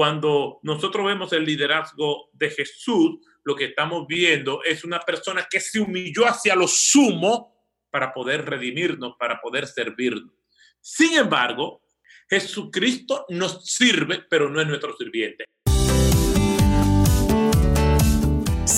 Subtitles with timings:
[0.00, 5.60] Cuando nosotros vemos el liderazgo de Jesús, lo que estamos viendo es una persona que
[5.60, 10.32] se humilló hacia lo sumo para poder redimirnos, para poder servirnos.
[10.80, 11.82] Sin embargo,
[12.30, 15.44] Jesucristo nos sirve, pero no es nuestro sirviente.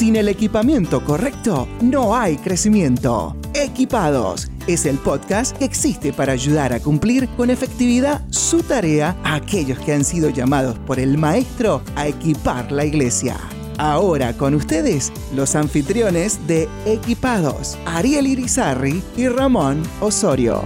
[0.02, 3.36] Sin el equipamiento correcto, no hay crecimiento.
[3.54, 9.36] Equipados es el podcast que existe para ayudar a cumplir con efectividad su tarea a
[9.36, 13.36] aquellos que han sido llamados por el Maestro a equipar la iglesia.
[13.78, 20.64] Ahora con ustedes, los anfitriones de Equipados, Ariel Irizarri y Ramón Osorio.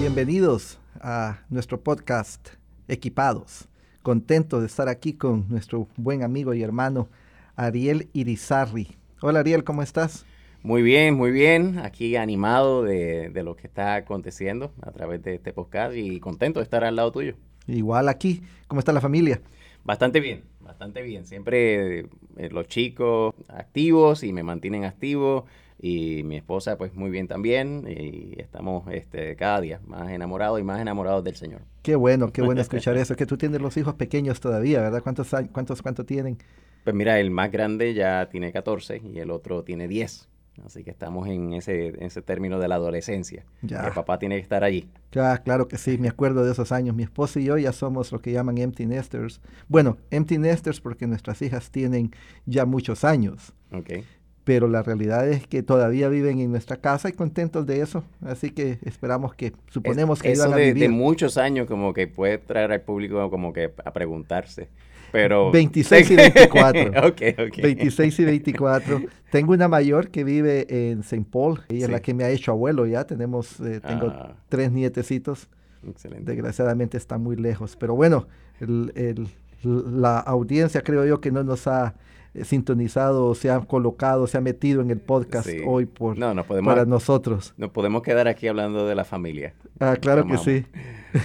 [0.00, 2.61] Bienvenidos a nuestro podcast
[2.92, 3.68] Equipados.
[4.02, 7.08] Contento de estar aquí con nuestro buen amigo y hermano
[7.56, 8.98] Ariel Irizarri.
[9.22, 10.26] Hola Ariel, ¿cómo estás?
[10.62, 11.78] Muy bien, muy bien.
[11.78, 16.64] Aquí animado de, lo que está aconteciendo a través de este podcast y contento de
[16.64, 17.34] estar al lado tuyo.
[17.66, 18.42] Igual aquí.
[18.68, 19.40] ¿Cómo está la familia?
[19.84, 21.24] Bastante bien, bastante bien.
[21.24, 25.46] Siempre eh, los chicos activos y me mantienen activo
[25.80, 30.62] y mi esposa pues muy bien también y estamos este, cada día más enamorados y
[30.62, 31.62] más enamorados del Señor.
[31.82, 35.02] Qué bueno, qué bueno escuchar eso, que tú tienes los hijos pequeños todavía, ¿verdad?
[35.02, 36.38] ¿Cuántos, cuántos, cuántos tienen?
[36.84, 40.28] Pues mira, el más grande ya tiene 14 y el otro tiene 10.
[40.66, 43.44] Así que estamos en ese, ese término de la adolescencia.
[43.62, 43.86] Ya.
[43.86, 44.86] El papá tiene que estar allí.
[45.10, 46.94] Ya, claro que sí, me acuerdo de esos años.
[46.94, 49.40] Mi esposa y yo ya somos lo que llaman empty nesters.
[49.68, 52.12] Bueno, empty nesters porque nuestras hijas tienen
[52.44, 53.54] ya muchos años.
[53.72, 54.04] Okay
[54.44, 58.50] pero la realidad es que todavía viven en nuestra casa y contentos de eso, así
[58.50, 62.72] que esperamos que, suponemos que eso a de, de muchos años como que puede traer
[62.72, 64.68] al público como que a preguntarse,
[65.12, 65.50] pero...
[65.52, 67.06] 26 y 24.
[67.06, 67.62] okay, okay.
[67.62, 69.02] 26 y 24.
[69.30, 71.24] Tengo una mayor que vive en St.
[71.30, 74.34] Paul, ella es la que me ha hecho abuelo ya, tenemos, eh, tengo ah.
[74.48, 75.48] tres nietecitos.
[75.86, 76.32] Excelente.
[76.32, 78.28] Desgraciadamente está muy lejos, pero bueno,
[78.60, 79.28] el, el,
[79.64, 81.94] la audiencia creo yo que no nos ha
[82.42, 86.18] sintonizado, se ha colocado, se ha metido en el podcast hoy por,
[86.64, 87.52] para nosotros.
[87.56, 89.54] Nos podemos quedar aquí hablando de la familia.
[89.80, 90.64] Ah, claro que sí.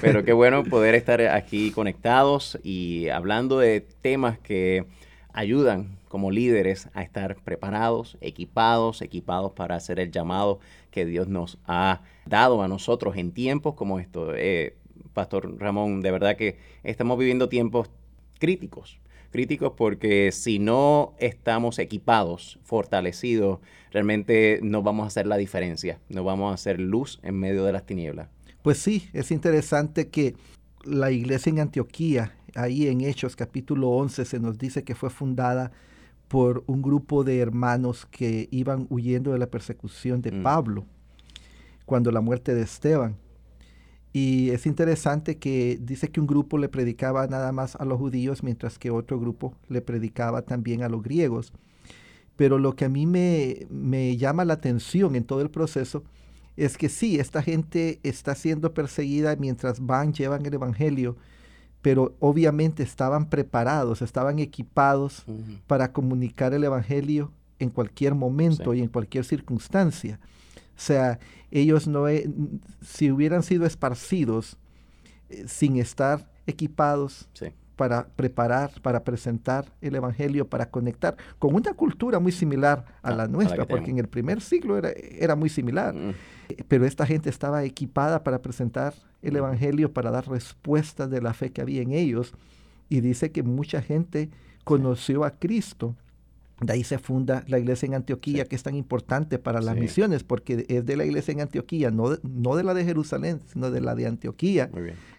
[0.01, 4.85] Pero qué bueno poder estar aquí conectados y hablando de temas que
[5.31, 10.59] ayudan como líderes a estar preparados, equipados, equipados para hacer el llamado
[10.91, 14.33] que Dios nos ha dado a nosotros en tiempos como estos.
[14.35, 14.75] Eh,
[15.13, 17.89] Pastor Ramón, de verdad que estamos viviendo tiempos
[18.39, 23.59] críticos críticos porque si no estamos equipados, fortalecidos,
[23.91, 27.71] realmente no vamos a hacer la diferencia, no vamos a hacer luz en medio de
[27.71, 28.29] las tinieblas.
[28.61, 30.35] Pues sí, es interesante que
[30.83, 35.71] la iglesia en Antioquía, ahí en Hechos capítulo 11, se nos dice que fue fundada
[36.27, 40.43] por un grupo de hermanos que iban huyendo de la persecución de mm.
[40.43, 40.85] Pablo
[41.85, 43.15] cuando la muerte de Esteban.
[44.13, 48.43] Y es interesante que dice que un grupo le predicaba nada más a los judíos,
[48.43, 51.53] mientras que otro grupo le predicaba también a los griegos.
[52.35, 56.03] Pero lo que a mí me, me llama la atención en todo el proceso
[56.57, 61.15] es que sí, esta gente está siendo perseguida mientras van, llevan el Evangelio,
[61.83, 65.23] pero obviamente estaban preparados, estaban equipados
[65.67, 70.19] para comunicar el Evangelio en cualquier momento y en cualquier circunstancia.
[70.77, 72.05] O sea, ellos no,
[72.81, 74.57] si hubieran sido esparcidos
[75.29, 77.27] eh, sin estar equipados
[77.75, 83.15] para preparar, para presentar el Evangelio, para conectar con una cultura muy similar a ah,
[83.15, 85.95] la nuestra, porque en el primer siglo era, era muy similar.
[85.95, 86.09] Mm.
[86.49, 88.93] Eh, pero esta gente estaba equipada para presentar
[89.23, 89.37] el mm.
[89.37, 92.33] Evangelio, para dar respuestas de la fe que había en ellos.
[92.87, 94.29] Y dice que mucha gente
[94.63, 95.95] conoció a Cristo
[96.59, 100.23] de ahí se funda la iglesia en Antioquía, que es tan importante para las misiones,
[100.23, 103.69] porque es de la iglesia en Antioquía, no de, no de la de Jerusalén, sino
[103.69, 104.71] de la de Antioquía,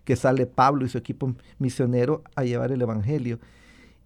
[0.05, 3.39] que sale Pablo y su equipo misionero a llevar el Evangelio.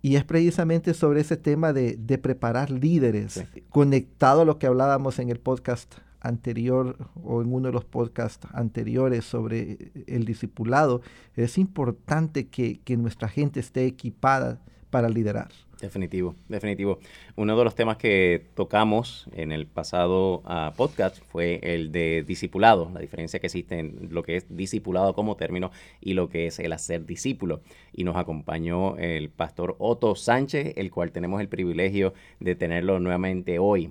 [0.03, 5.31] Y es precisamente sobre ese tema de, preparar líderes, conectado a lo que hablábamos en
[5.31, 11.01] el podcast anterior o en uno de los podcasts anteriores sobre el discipulado,
[11.35, 14.61] es importante que, que nuestra gente esté equipada
[14.91, 15.49] para liderar.
[15.83, 17.01] Definitivo, definitivo.
[17.35, 22.89] Uno de los temas que tocamos en el pasado ah, podcast fue el de discipulado,
[22.95, 26.61] la diferencia que existe en lo que es discipulado como término y lo que es
[26.61, 27.63] el hacer discípulo.
[27.93, 33.59] Y nos acompañó el pastor Otto Sánchez, el cual tenemos el privilegio de tenerlo nuevamente
[33.59, 33.91] hoy.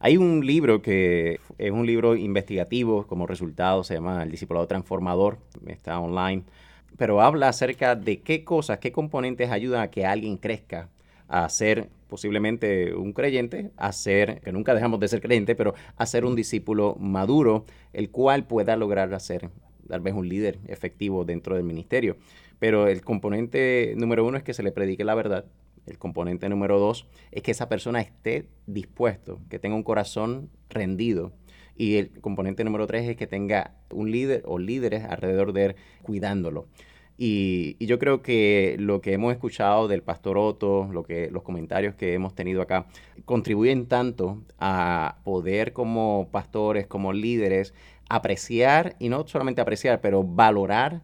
[0.00, 5.36] Hay un libro que es un libro investigativo como resultado, se llama El Discipulado Transformador,
[5.66, 6.44] está online,
[6.96, 10.88] pero habla acerca de qué cosas, qué componentes ayudan a que alguien crezca
[11.28, 16.06] a ser posiblemente un creyente, a ser, que nunca dejamos de ser creyente, pero a
[16.06, 19.50] ser un discípulo maduro, el cual pueda lograr ser
[19.88, 22.16] tal vez un líder efectivo dentro del ministerio.
[22.58, 25.46] Pero el componente número uno es que se le predique la verdad.
[25.86, 31.32] El componente número dos es que esa persona esté dispuesto, que tenga un corazón rendido.
[31.76, 35.76] Y el componente número tres es que tenga un líder o líderes alrededor de él
[36.02, 36.66] cuidándolo.
[37.18, 41.94] Y, yo creo que lo que hemos escuchado del pastor Otto, lo que, los comentarios
[41.94, 42.86] que hemos tenido acá,
[43.24, 47.74] contribuyen tanto a poder como pastores, como líderes,
[48.08, 51.02] apreciar, y no solamente apreciar, pero valorar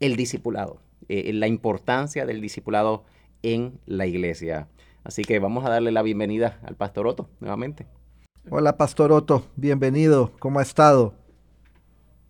[0.00, 3.04] el discipulado, eh, la importancia del discipulado
[3.42, 4.68] en la iglesia.
[5.04, 7.86] Así que vamos a darle la bienvenida al pastor Otto nuevamente.
[8.50, 10.32] Hola, pastor Otto, bienvenido.
[10.38, 11.14] ¿Cómo ha estado?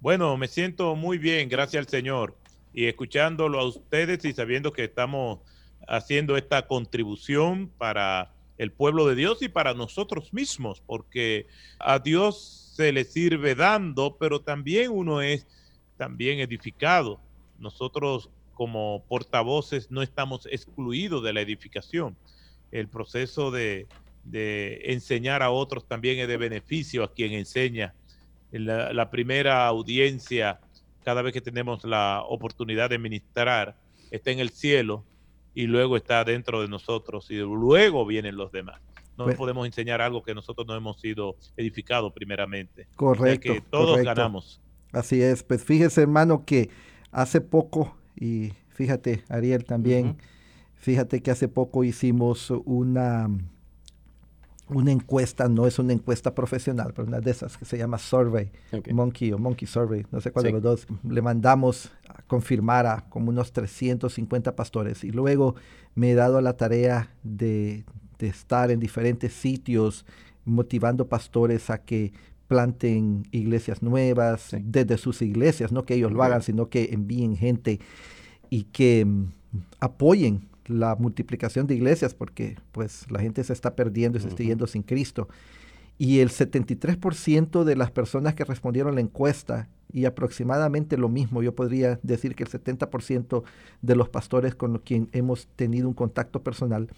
[0.01, 2.35] Bueno, me siento muy bien, gracias al Señor.
[2.75, 5.39] Y escuchándolo a ustedes y sabiendo que estamos
[5.87, 11.47] haciendo esta contribución para el pueblo de Dios y para nosotros mismos, porque
[11.79, 15.47] a Dios se le sirve dando, pero también uno es
[15.97, 17.21] también edificado.
[17.59, 22.17] Nosotros como portavoces no estamos excluidos de la edificación.
[22.71, 23.87] El proceso de,
[24.85, 27.95] enseñar a otros también es de beneficio a quien enseña.
[28.51, 30.61] La, la primera audiencia,
[31.05, 33.77] cada vez que tenemos la oportunidad de ministrar,
[34.11, 35.05] está en el cielo
[35.55, 38.81] y luego está dentro de nosotros y luego vienen los demás.
[39.17, 42.89] No pues podemos enseñar algo que nosotros no hemos sido edificados primeramente.
[42.97, 43.53] Correcto.
[43.53, 44.61] que todos ganamos.
[44.93, 45.43] Así es.
[45.45, 46.71] Pues fíjese, hermano, que
[47.13, 50.17] hace poco, y fíjate, Ariel también,
[50.75, 53.29] fíjate que hace poco hicimos una,
[54.69, 58.51] una encuesta, no es una encuesta profesional, pero una de esas que se llama Survey,
[58.93, 63.05] Monkey o Monkey Survey, no sé cuál de los dos, le mandamos a confirmar a
[63.09, 65.55] como unos 350 pastores y luego
[65.95, 67.85] me he dado la tarea de,
[68.19, 70.07] de estar en diferentes sitios
[70.45, 72.13] motivando pastores a que
[72.49, 77.81] planten iglesias nuevas desde sus iglesias, no que ellos lo hagan, sino que envíen gente
[78.51, 79.27] y que mm,
[79.81, 84.43] apoyen la multiplicación de iglesias porque pues la gente se está perdiendo y se está
[84.43, 85.29] yendo sin Cristo.
[85.97, 91.43] Y el 73% de las personas que respondieron a la encuesta y aproximadamente lo mismo,
[91.43, 93.45] yo podría decir que el 70%
[93.81, 96.89] de los pastores con los quien hemos tenido un contacto personal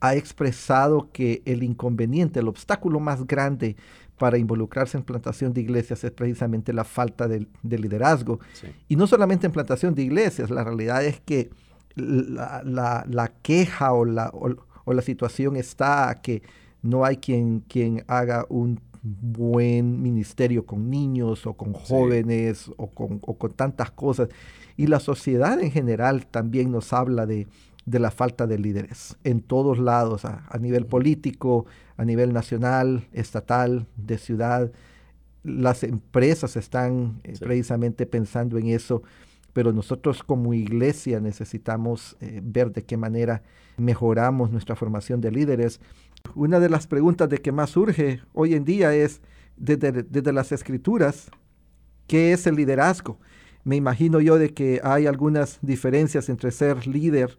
[0.00, 3.76] ha expresado que el inconveniente, el obstáculo más grande
[4.18, 8.40] para involucrarse en plantación de iglesias es precisamente la falta de, liderazgo.
[8.88, 11.50] Y no solamente en plantación de iglesias, la realidad es que
[11.94, 16.42] la, queja o la, o, la situación está que
[16.82, 23.20] no hay quien, quien haga un buen ministerio con niños o con jóvenes o, con,
[23.22, 24.28] o con tantas cosas.
[24.76, 27.46] Y la sociedad en general también nos habla de,
[27.84, 31.66] de la falta de líderes en todos lados, a, nivel político,
[31.96, 34.70] a nivel nacional, estatal, de ciudad.
[35.42, 39.02] Las empresas están eh, precisamente pensando en eso,
[39.52, 43.42] pero nosotros como iglesia necesitamos eh, ver de qué manera
[43.76, 45.80] mejoramos nuestra formación de líderes.
[46.34, 49.20] Una de las preguntas de que más surge hoy en día es,
[49.56, 51.30] desde, desde las escrituras,
[52.06, 53.18] ¿qué es el liderazgo?
[53.64, 57.36] Me imagino yo de que hay algunas diferencias entre ser líder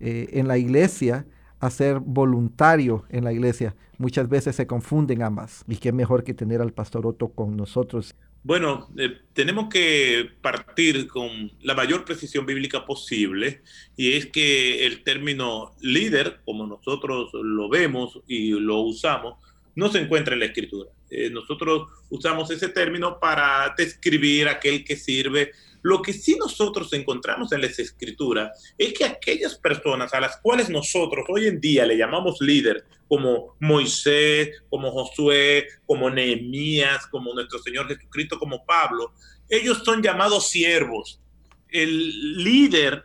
[0.00, 1.26] eh, en la iglesia
[1.60, 3.76] a ser voluntario en la iglesia.
[3.96, 5.64] Muchas veces se confunden ambas.
[5.68, 8.16] Y qué mejor que tener al pastor Otto con nosotros.
[8.44, 13.62] Bueno, eh, tenemos que partir con la mayor precisión bíblica posible
[13.96, 19.36] y es que el término líder, como nosotros lo vemos y lo usamos,
[19.76, 20.90] no se encuentra en la escritura.
[21.08, 27.52] Eh, nosotros usamos ese término para describir aquel que sirve lo que sí nosotros encontramos
[27.52, 31.96] en las escrituras es que aquellas personas a las cuales nosotros hoy en día le
[31.96, 39.12] llamamos líder, como Moisés, como Josué, como Nehemías, como nuestro Señor Jesucristo, como Pablo,
[39.48, 41.20] ellos son llamados siervos.
[41.68, 43.04] El líder,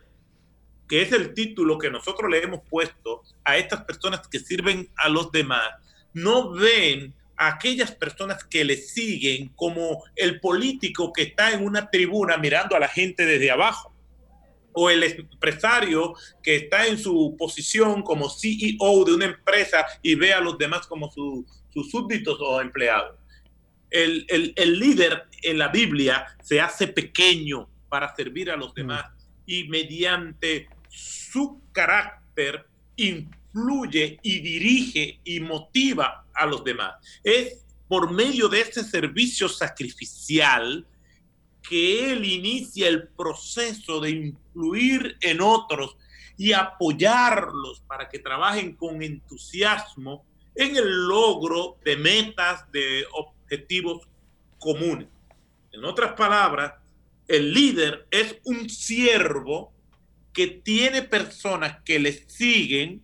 [0.88, 5.08] que es el título que nosotros le hemos puesto a estas personas que sirven a
[5.08, 5.68] los demás,
[6.14, 12.36] no ven aquellas personas que le siguen como el político que está en una tribuna
[12.36, 13.94] mirando a la gente desde abajo
[14.72, 20.32] o el empresario que está en su posición como CEO de una empresa y ve
[20.32, 23.16] a los demás como sus súbditos o empleados.
[23.90, 28.74] El, el, líder en la Biblia se hace pequeño para servir a los mm.
[28.74, 29.06] demás
[29.46, 32.66] y mediante su carácter
[32.96, 36.94] influye y dirige y motiva a los demás.
[37.22, 40.86] Es por medio de ese servicio sacrificial
[41.62, 45.96] que él inicia el proceso de influir en otros
[46.36, 54.08] y apoyarlos para que trabajen con entusiasmo en el logro de metas, de objetivos
[54.58, 55.08] comunes.
[55.72, 56.74] En otras palabras,
[57.26, 59.72] el líder es un siervo
[60.32, 63.02] que tiene personas que le siguen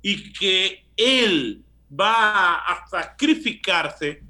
[0.00, 4.22] y que él va a sacrificarse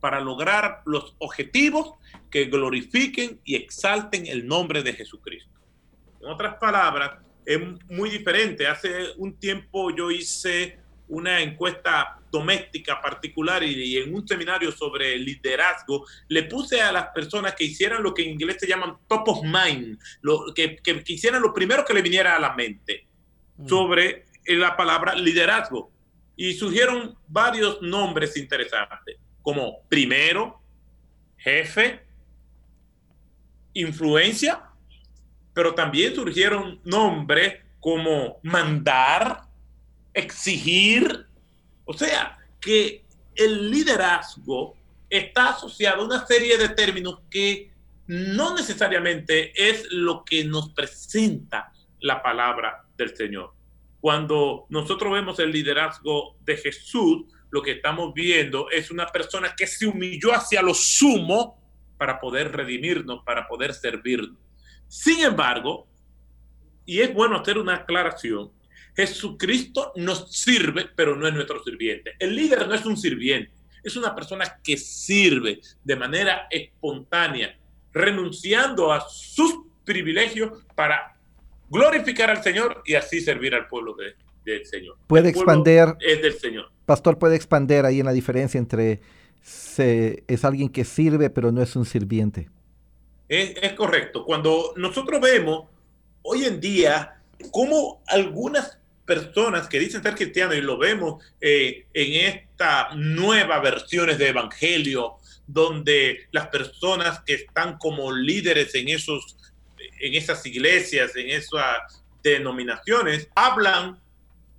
[0.00, 1.94] para lograr los objetivos
[2.30, 5.50] que glorifiquen y exalten el nombre de Jesucristo.
[6.20, 7.12] En otras palabras,
[7.44, 8.66] es muy diferente.
[8.66, 16.04] Hace un tiempo yo hice una encuesta doméstica particular y, en un seminario sobre liderazgo
[16.28, 19.42] le puse a las personas que hicieran lo que en inglés se llaman top of
[19.44, 23.06] mind, lo, que, que, hicieran lo primero que le viniera a la mente
[23.56, 23.68] mm.
[23.68, 25.92] sobre la palabra liderazgo.
[26.36, 30.60] Y surgieron varios nombres interesantes, como primero,
[31.38, 32.00] jefe,
[33.72, 34.62] influencia,
[35.54, 39.42] pero también surgieron nombres como mandar,
[40.12, 41.26] exigir.
[41.84, 44.76] O sea, que el liderazgo
[45.08, 47.70] está asociado a una serie de términos que
[48.06, 53.55] no necesariamente es lo que nos presenta la palabra del Señor.
[54.00, 59.66] Cuando nosotros vemos el liderazgo de Jesús, lo que estamos viendo es una persona que
[59.66, 61.60] se humilló hacia lo sumo
[61.96, 64.38] para poder redimirnos, para poder servirnos.
[64.88, 65.88] Sin embargo,
[66.84, 68.52] y es bueno hacer una aclaración,
[68.94, 72.14] Jesucristo nos sirve, pero no es nuestro sirviente.
[72.18, 77.58] El líder no es un sirviente, es una persona que sirve de manera espontánea,
[77.92, 81.15] renunciando a sus privilegios para
[81.68, 83.96] glorificar al Señor y así servir al pueblo
[84.44, 84.96] del Señor.
[85.06, 85.96] Puede expander.
[86.00, 86.70] Es del Señor.
[86.84, 89.00] Pastor, puede expander ahí en la diferencia entre
[89.78, 92.48] es alguien que sirve, pero no es un sirviente.
[93.28, 94.24] Es, correcto.
[94.24, 95.68] Cuando nosotros vemos
[96.22, 97.20] hoy en día
[97.50, 104.18] cómo algunas personas que dicen ser cristianos, y lo vemos eh, en estas nuevas versiones
[104.18, 109.36] de Evangelio, donde las personas que están como líderes en, esos,
[110.00, 114.00] en esas iglesias, en esas denominaciones, hablan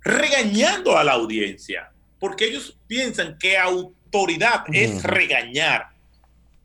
[0.00, 5.90] regañando a la audiencia, porque ellos piensan que autoridad es regañar.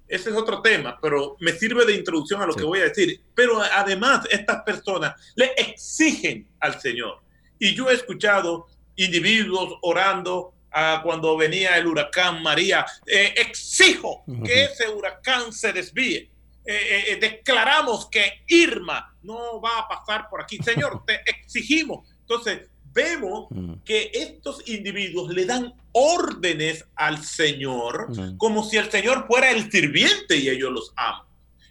[0.08, 3.22] Ese es otro tema, pero me sirve de introducción a lo que voy a decir.
[3.34, 7.22] Pero además, estas personas le exigen al Señor.
[7.58, 14.65] Y yo he escuchado individuos orando a cuando venía el huracán María, eh, exijo que
[14.65, 16.30] ese huracán se desvíe.
[16.65, 20.58] Eh, eh, declaramos que Irma no va a pasar por aquí.
[20.58, 22.08] Señor, te exigimos.
[22.22, 23.74] Entonces, vemos mm.
[23.84, 28.38] que estos individuos le dan órdenes al Señor mm.
[28.38, 31.25] como si el Señor fuera el sirviente y ellos los aman.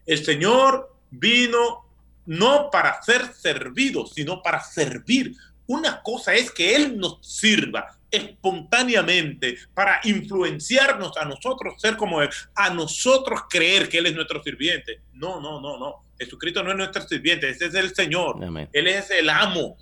[0.04, 1.86] El Señor vino
[2.26, 5.34] no para ser servido, sino para servir.
[5.66, 12.28] Una cosa es que Él nos sirva espontáneamente para influenciarnos a nosotros ser como Él,
[12.54, 15.00] a nosotros creer que Él es nuestro sirviente.
[15.14, 16.04] No, no, no, no.
[16.16, 18.36] Jesucristo no es nuestro sirviente, ese es el Señor.
[18.72, 19.76] Él es el amo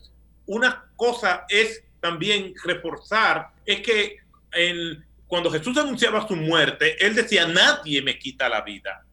[0.50, 4.16] una cosa es también reforzar, es que
[5.28, 9.06] cuando Jesús anunciaba su muerte, él decía, nadie me quita la vida.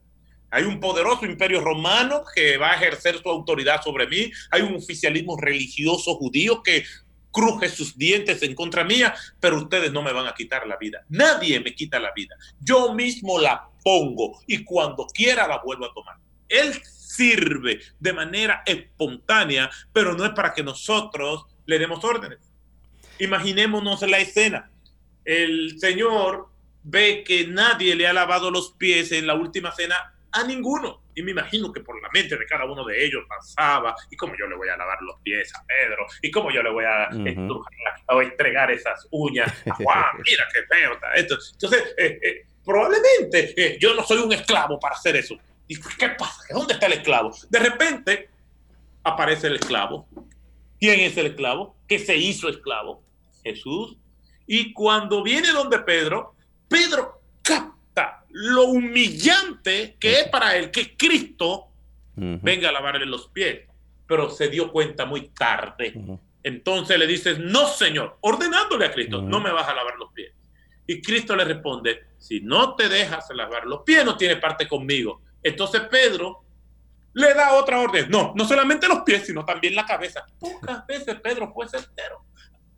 [0.50, 4.32] Hay un poderoso imperio romano que va a ejercer su autoridad sobre mí.
[4.50, 6.86] Hay un oficialismo religioso judío que
[7.32, 11.04] cruje sus dientes en contra mía, pero ustedes no me van a quitar la vida.
[11.10, 12.36] Nadie me quita la vida.
[12.60, 16.18] Yo mismo la pongo y cuando quiera la vuelvo a tomar.
[16.50, 22.40] Él sirve de manera espontánea, pero no es para que nosotros le demos órdenes.
[23.20, 24.72] Imaginémonos la escena.
[25.26, 26.50] El Señor
[26.84, 31.02] ve que nadie le ha lavado los pies en la última cena a ninguno.
[31.18, 34.36] Y me imagino que por la mente de cada uno de ellos pasaba, ¿y cómo
[34.38, 36.06] yo le voy a lavar los pies a Pedro?
[36.22, 37.10] ¿Y cómo yo le voy a,
[38.22, 40.06] entregar esas uñas a Juan?
[40.24, 41.36] Mira qué feo está esto.
[41.54, 45.36] Entonces, eh, eh, probablemente eh, yo no soy un esclavo para hacer eso.
[45.68, 46.44] ¿Y qué pasa?
[46.52, 47.36] ¿Dónde está el esclavo?
[47.50, 48.30] De repente
[49.04, 50.08] aparece el esclavo.
[50.80, 51.78] ¿Quién es el esclavo?
[51.88, 53.02] ¿Qué se hizo esclavo?
[53.44, 53.98] Jesús.
[54.46, 56.36] Y cuando viene donde Pedro,
[56.70, 57.77] Pedro capta
[58.39, 61.70] lo humillante que es para él que Cristo
[62.15, 63.62] venga a lavarle los pies.
[64.08, 65.94] Pero se dio cuenta muy tarde.
[66.44, 70.34] Entonces le dices, no, Señor, ordenándole a Cristo, no me vas a lavar los pies.
[70.86, 75.22] Y Cristo le responde, si no te dejas lavar los pies, no tiene parte conmigo.
[75.44, 76.44] Entonces Pedro
[77.13, 78.08] le da otra orden.
[78.10, 80.25] No, no solamente los pies, sino también la cabeza.
[80.39, 82.24] Pocas veces Pedro fue certero.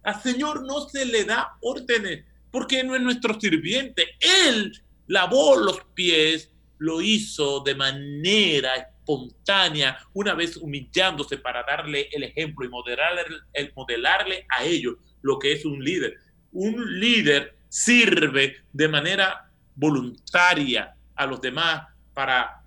[0.03, 4.15] Al Señor no se le da órdenes porque no es nuestro sirviente.
[4.47, 4.71] Él
[5.09, 12.65] lavó los pies, lo hizo de manera espontánea, una vez humillándose para darle el ejemplo
[12.65, 13.23] y modelarle,
[13.53, 16.15] el modelarle a ellos lo que es un líder.
[16.51, 22.63] Un líder sirve de manera voluntaria a los demás para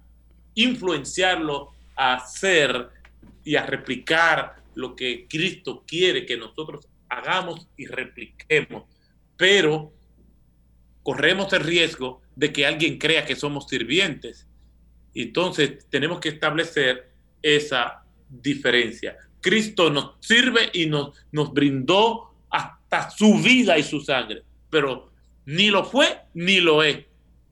[0.55, 2.89] influenciarlos a hacer
[3.45, 8.85] y a replicar lo que Cristo quiere que nosotros hagamos y repliquemos.
[9.37, 9.93] Pero
[11.05, 14.47] corremos el riesgo de que alguien crea que somos sirvientes.
[15.15, 17.11] Entonces tenemos que establecer
[17.43, 19.17] esa diferencia.
[19.41, 25.11] Cristo nos sirve y nos, nos brindó hasta su vida y su sangre, pero
[25.47, 26.99] ni lo fue ni lo es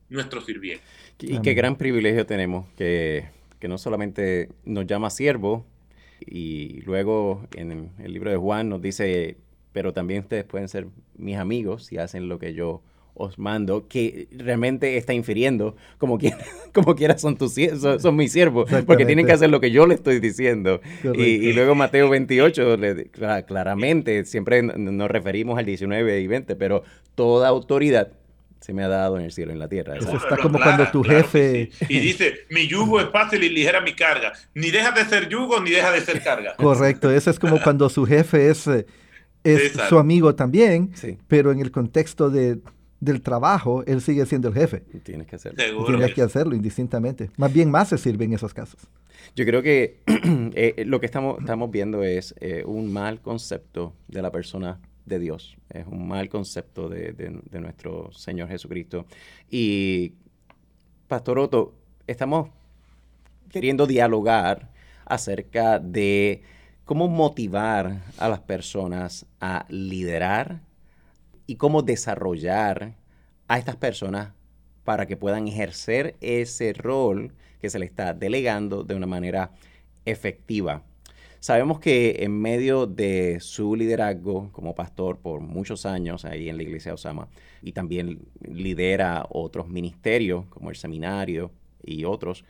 [0.09, 0.85] nuestro sirviente.
[1.21, 5.67] Y qué gran privilegio tenemos que, que no solamente nos llama siervo,
[6.27, 9.37] y luego en el libro de Juan nos dice,
[9.73, 12.83] pero también ustedes pueden ser mis amigos si hacen lo que yo
[13.15, 16.39] os mando, que realmente está infiriendo, como quiera,
[16.73, 17.55] como quiera son, tus,
[18.01, 20.81] son, mis siervos, porque tienen que hacer lo que yo le estoy diciendo.
[21.15, 22.79] Y, luego Mateo 28,
[23.47, 26.83] claramente, siempre nos referimos al 19 y 20, pero
[27.15, 28.13] toda autoridad
[28.61, 29.97] se me ha dado en el cielo y en la tierra.
[29.97, 31.71] Eso está como cuando tu jefe...
[31.89, 34.33] Y dice, mi yugo es fácil y ligera mi carga.
[34.55, 36.55] Ni deja de ser yugo, ni deja de ser carga.
[36.57, 38.87] Correcto, eso es como cuando su jefe es, eh,
[39.45, 40.93] es su amigo también,
[41.27, 42.59] pero en el contexto de,
[43.01, 44.81] del trabajo, él sigue siendo el jefe.
[45.03, 45.87] Tienes que hacerlo.
[45.87, 47.31] Tienes que hacerlo indistintamente.
[47.37, 48.81] Más bien más se sirve en esos casos.
[49.35, 54.23] Yo creo que eh, lo que estamos, estamos viendo es eh, un mal concepto de
[54.23, 59.07] la persona de Dios, es un mal concepto de, nuestro Señor Jesucristo.
[59.51, 60.15] Y,
[61.09, 61.75] Pastor Otto,
[62.07, 62.51] estamos
[63.51, 64.71] queriendo dialogar
[65.05, 66.43] acerca de
[66.85, 70.61] cómo motivar a las personas a liderar
[71.51, 72.95] y cómo desarrollar
[73.49, 74.35] a estas personas
[74.85, 79.51] para que puedan ejercer ese rol que se le está delegando de una manera
[80.05, 80.85] efectiva.
[81.41, 86.63] Sabemos que en medio de su liderazgo como pastor por muchos años ahí en la
[86.63, 87.27] iglesia de Osama
[87.63, 91.51] y también lidera otros ministerios como el seminario
[91.83, 92.45] y otros,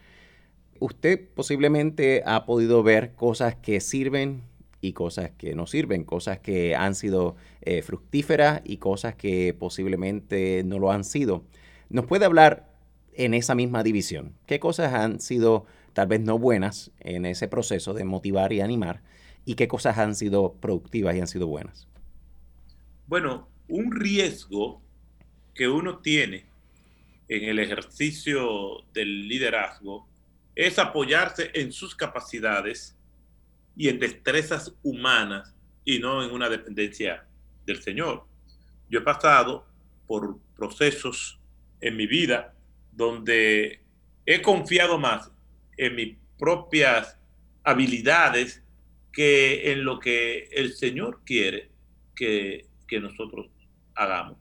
[0.78, 4.42] usted posiblemente ha podido ver cosas que sirven
[4.80, 10.62] y cosas que no sirven, cosas que han sido eh, fructíferas y cosas que posiblemente
[10.64, 11.44] no lo han sido.
[11.88, 12.72] ¿Nos puede hablar
[13.12, 14.34] en esa misma división?
[14.46, 19.02] ¿Qué cosas han sido tal vez no buenas en ese proceso de motivar y animar
[19.44, 21.88] y qué cosas han sido productivas y han sido buenas?
[23.06, 24.80] Bueno, un riesgo
[25.54, 26.46] que uno tiene
[27.28, 30.08] en el ejercicio del liderazgo
[30.54, 32.96] es apoyarse en sus capacidades
[33.80, 37.26] y en destrezas humanas y no en una dependencia
[37.64, 38.26] del Señor.
[38.90, 39.66] Yo he pasado
[40.06, 41.40] por procesos
[41.80, 42.54] en mi vida
[42.92, 43.80] donde
[44.26, 45.32] he confiado más
[45.78, 47.18] en mis propias
[47.64, 48.62] habilidades
[49.14, 51.70] que en lo que el Señor quiere
[52.14, 52.68] que,
[53.00, 53.46] nosotros
[53.94, 54.36] hagamos.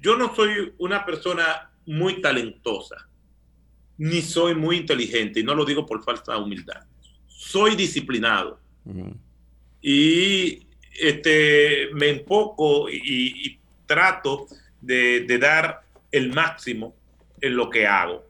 [0.00, 3.08] Yo no soy una persona muy talentosa,
[3.98, 6.86] ni soy muy inteligente, y no lo digo por falsa humildad.
[7.36, 8.58] Soy disciplinado.
[9.82, 10.66] Y
[10.98, 14.46] este, me enfoco y, trato
[14.80, 16.94] de, de, dar el máximo
[17.40, 18.26] en lo que hago.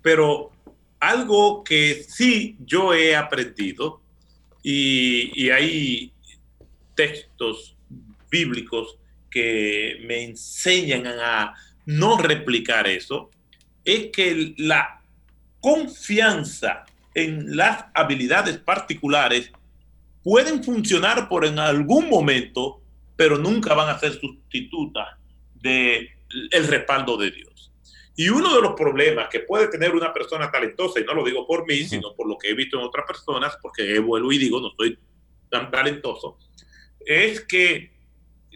[0.00, 0.52] Pero
[1.00, 4.00] algo que sí yo he aprendido,
[4.62, 6.12] y, hay
[6.94, 7.76] textos
[8.30, 8.98] bíblicos
[9.30, 11.54] que me enseñan a
[11.86, 13.30] no replicar eso,
[13.84, 15.02] es que la
[15.60, 19.50] confianza en las habilidades particulares
[20.22, 22.82] pueden funcionar por en algún momento,
[23.16, 25.08] pero nunca van a ser sustitutas
[25.54, 26.10] del
[26.52, 27.72] el respaldo de Dios.
[28.16, 31.46] Y uno de los problemas que puede tener una persona talentosa, y no lo digo
[31.46, 34.60] por mí, sino por lo que he visto en otras personas, porque vuelvo y digo,
[34.60, 34.98] no soy
[35.48, 36.38] tan talentoso,
[37.06, 37.92] es que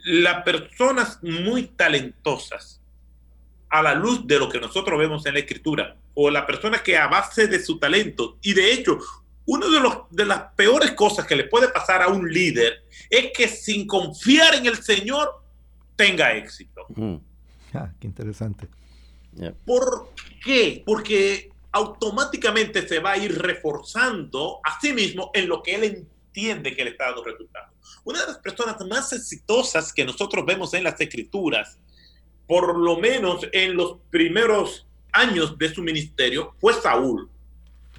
[0.05, 2.83] las personas muy talentosas,
[3.75, 6.97] a la luz de lo que nosotros vemos en la escritura, o la persona que
[6.97, 9.01] a base de su talento, y de hecho,
[9.47, 13.33] una de, los, de las peores cosas que le puede pasar a un líder es
[13.37, 15.43] que sin confiar en el Señor
[15.97, 16.87] tenga éxito.
[17.75, 18.69] Ah, qué interesante.
[19.67, 20.13] ¿Por
[20.45, 20.85] qué?
[20.87, 26.77] Porque automáticamente se va a ir reforzando a sí mismo en lo que él entiende
[26.77, 27.71] que le está dando resultados.
[28.05, 31.81] Una de las personas más exitosas que nosotros vemos en las escrituras,
[32.47, 37.31] por lo menos en los primeros años de su ministerio, fue Saúl.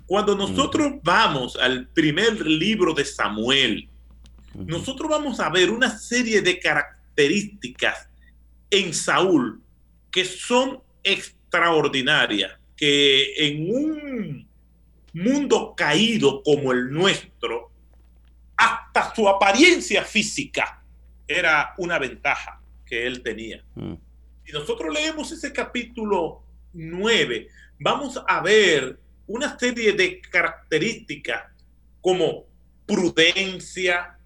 [0.06, 3.90] Cuando nosotros vamos al primer libro de Samuel,
[4.54, 8.08] nosotros vamos a ver una serie de características
[8.70, 9.62] en Saúl
[10.12, 14.48] que son extraordinaria que en un
[15.14, 17.72] mundo caído como el nuestro,
[18.58, 20.84] hasta su apariencia física
[21.28, 23.64] era una ventaja que él tenía.
[23.76, 23.94] Mm.
[24.46, 27.48] Si nosotros leemos ese capítulo 9,
[27.80, 31.46] vamos a ver una serie de características
[32.00, 32.46] como
[32.86, 34.20] prudencia,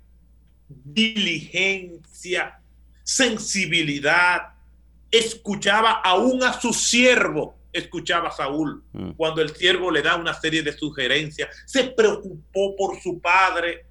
[0.67, 2.59] diligencia,
[3.01, 4.55] sensibilidad.
[5.09, 9.11] Escuchaba aún a su siervo, escuchaba a Saúl mm.
[9.11, 11.49] cuando el siervo le da una serie de sugerencias.
[11.65, 13.85] Se preocupó por su padre,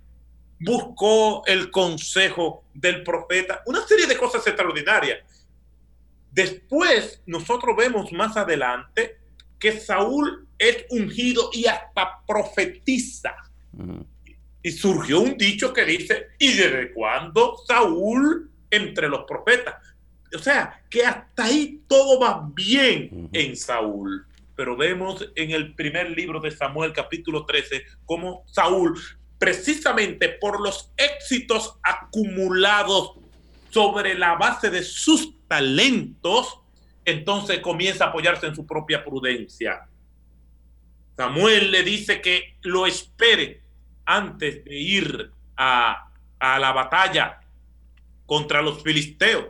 [0.61, 5.21] buscó el consejo del profeta, una serie de cosas extraordinarias.
[6.39, 9.19] Después, nosotros vemos más adelante
[9.59, 13.35] que Saúl es ungido y hasta profetiza.
[14.63, 19.83] Y surgió un dicho que dice, ¿y desde cuándo Saúl entre los profetas?
[20.33, 24.25] O sea, que hasta ahí todo va bien en Saúl.
[24.55, 28.97] Pero vemos en el primer libro de Samuel, capítulo 13, cómo Saúl,
[29.41, 33.15] precisamente por los éxitos acumulados
[33.71, 36.61] sobre la base de sus talentos,
[37.05, 39.89] entonces comienza a apoyarse en su propia prudencia.
[41.17, 43.63] Samuel le dice que lo espere
[44.05, 46.05] antes de ir a,
[46.41, 47.41] la batalla
[48.25, 49.47] contra los filisteos.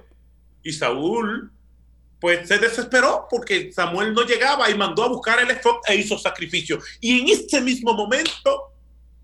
[0.63, 1.53] Y Saúl,
[2.21, 6.17] pues se desesperó porque Samuel no llegaba y mandó a buscar el efod e hizo
[6.19, 6.79] sacrificio.
[7.01, 8.73] Y en ese mismo momento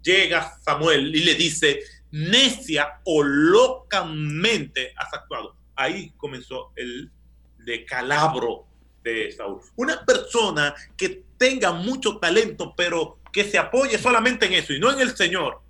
[0.02, 5.56] llega Samuel y le dice, necia o locamente has actuado.
[5.76, 7.10] Ahí comenzó el
[7.58, 8.66] de calabro
[9.02, 9.60] de Saúl.
[9.76, 14.92] Una persona que tenga mucho talento, pero que se apoye solamente en eso y no
[14.92, 15.60] en el Señor,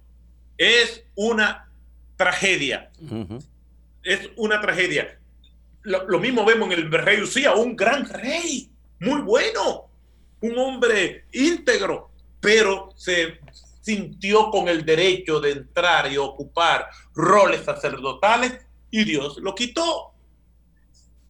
[0.59, 1.69] es una
[2.17, 2.91] tragedia.
[4.03, 5.19] Es una tragedia.
[5.83, 9.89] Lo, mismo vemos en el rey Usía, un gran rey, muy bueno,
[10.41, 13.39] un hombre íntegro, pero se
[13.83, 18.64] sintió con el derecho de entrar y ocupar roles sacerdotales
[18.95, 20.13] y Dios lo quitó.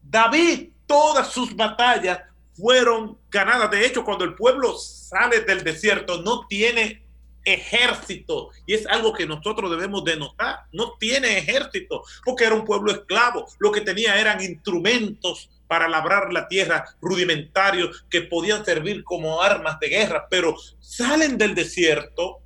[0.02, 2.20] David, todas sus batallas
[2.52, 3.70] fueron ganadas.
[3.70, 7.02] De hecho, cuando el pueblo sale del desierto, no tiene
[7.42, 8.50] ejército.
[8.66, 10.66] Y es algo que nosotros debemos de notar.
[10.72, 13.46] No tiene ejército, porque era un pueblo esclavo.
[13.58, 19.80] Lo que tenía eran instrumentos para labrar la tierra rudimentarios que podían servir como armas
[19.80, 22.40] de guerra, pero salen del desierto,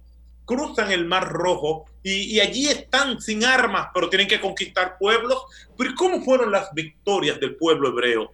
[0.48, 5.44] cruzan el Mar Rojo y, allí están sin armas, pero tienen que conquistar pueblos.
[5.76, 8.32] Pero ¿cómo fueron las victorias del pueblo hebreo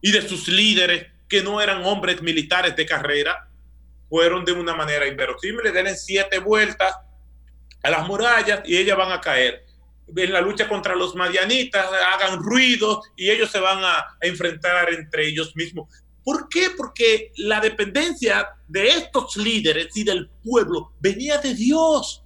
[0.00, 3.48] y de sus líderes que no eran hombres militares de carrera?
[4.08, 6.94] Fueron de una manera inverosímil, den siete vueltas
[7.82, 9.64] a las murallas y ellas van a caer.
[10.16, 11.84] En la lucha contra los madianitas,
[12.14, 15.88] hagan ruido y ellos se van a enfrentar entre ellos mismos.
[16.24, 16.70] ¿Por qué?
[16.76, 22.22] Porque la dependencia de estos líderes y del pueblo venía de Dios.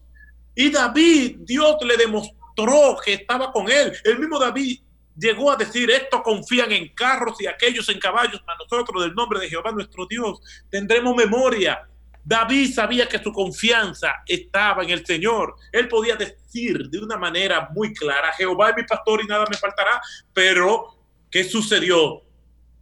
[0.55, 3.93] Y David, Dios le demostró que estaba con él.
[4.05, 4.81] El mismo David
[5.17, 9.41] llegó a decir, estos confían en carros y aquellos en caballos, mas nosotros del nombre
[9.41, 11.89] de Jehová nuestro Dios tendremos memoria.
[12.25, 15.57] David sabía que su confianza estaba en el Señor.
[15.71, 19.57] Él podía decir de una manera muy clara, Jehová es mi pastor y nada me
[19.57, 20.01] faltará.
[20.33, 20.97] Pero,
[21.31, 22.24] ¿qué sucedió?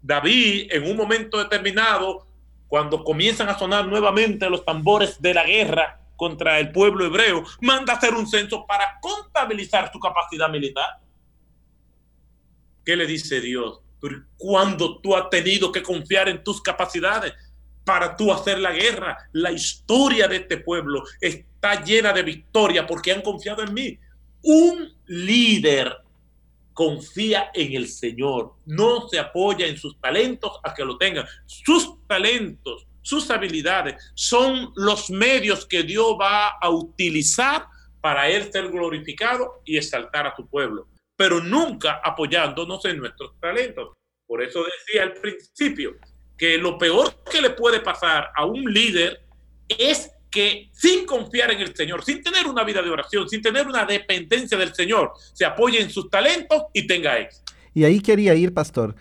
[0.03, 2.27] David, en un momento determinado,
[2.69, 7.95] cuando comienzan a sonar nuevamente los tambores de la guerra, contra el pueblo hebreo, manda
[7.95, 11.01] hacer un censo para contabilizar su capacidad militar.
[12.85, 13.81] ¿Qué le dice Dios?
[14.37, 17.33] Cuando tú has tenido que confiar en tus capacidades
[17.85, 23.11] para tú hacer la guerra, la historia de este pueblo está llena de victoria porque
[23.11, 23.99] han confiado en mí.
[24.43, 25.93] Un líder
[26.73, 31.27] confía en el Señor, no se apoya en sus talentos a que lo tengan.
[31.47, 37.67] Sus talentos sus habilidades son los medios que Dios va a utilizar
[38.01, 43.97] para Él ser glorificado y exaltar a su pueblo, pero nunca apoyándonos en nuestros talentos.
[44.27, 45.97] Por eso decía al principio
[46.39, 49.27] que lo peor que le puede pasar a un líder
[49.69, 53.69] es que sin confiar en el Señor, sin tener una vida de oración, sin tener
[53.69, 57.53] una dependencia del Señor, se apoye en sus talentos y tenga éxito.
[57.75, 58.97] Y ahí quería ir, pastor.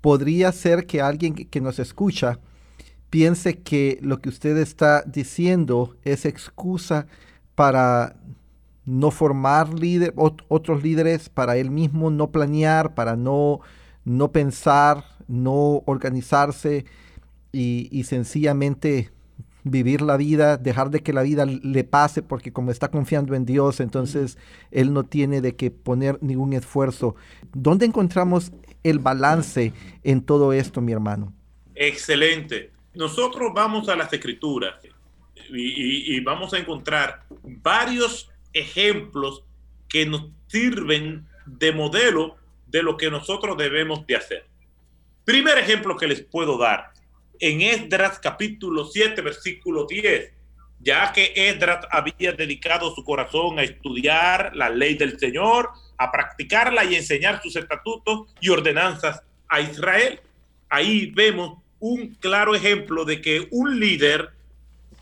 [0.00, 2.38] Podría ser que alguien que nos escucha
[3.08, 7.06] piense que lo que usted está diciendo es excusa
[7.54, 8.16] para
[8.84, 13.60] no formar líder, otros líderes, para él mismo no planear, para no,
[14.04, 16.84] no pensar, no organizarse
[17.52, 19.10] y, sencillamente
[19.64, 23.44] vivir la vida, dejar de que la vida le pase, porque como está confiando en
[23.44, 24.38] Dios, entonces
[24.70, 27.16] él no tiene de que poner ningún esfuerzo.
[27.52, 29.72] ¿Dónde encontramos el balance
[30.02, 31.32] en todo esto, mi hermano?
[31.74, 34.74] Excelente nosotros vamos a las escrituras
[35.50, 39.42] y, y vamos a encontrar varios ejemplos
[39.88, 44.46] que nos sirven de modelo de lo que nosotros debemos de hacer.
[45.24, 46.92] Primer ejemplo que les puedo dar,
[47.40, 50.32] en Esdras capítulo 7, versículo 10,
[50.80, 56.84] ya que Esdras había dedicado su corazón a estudiar la ley del Señor, a practicarla
[56.84, 60.20] y enseñar sus estatutos y ordenanzas a Israel.
[60.68, 64.30] Ahí vemos un claro ejemplo de que un líder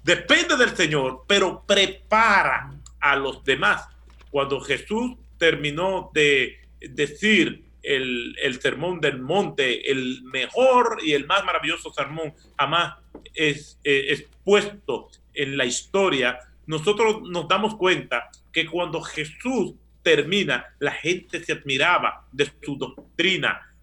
[0.03, 3.87] depende del Señor, pero prepara a los demás.
[4.31, 11.93] Cuando Jesús terminó de decir el, sermón del monte, el mejor y el más maravilloso
[11.93, 12.95] sermón jamás
[13.35, 20.93] es eh, expuesto en la historia, nosotros nos damos cuenta que cuando Jesús termina, la
[20.93, 23.75] gente se admiraba de su doctrina,